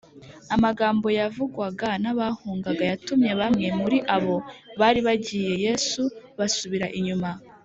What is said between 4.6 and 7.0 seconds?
bari bagiye yesu basubira